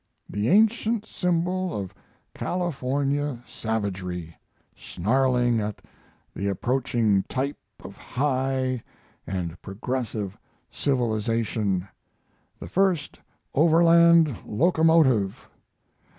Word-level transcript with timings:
the 0.27 0.49
ancient 0.49 1.05
symbol 1.05 1.79
of 1.79 1.93
California 2.33 3.39
savagery, 3.45 4.35
snarling 4.75 5.59
at 5.61 5.79
the 6.35 6.47
approaching 6.47 7.21
type 7.29 7.59
of 7.83 7.95
high 7.97 8.81
and 9.27 9.61
progressive 9.61 10.35
civilization, 10.71 11.87
the 12.59 12.67
first 12.67 13.19
Overland 13.53 14.35
locomotive! 14.43 15.47